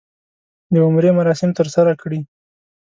[0.73, 2.19] د عمرې مراسم ترسره کړي.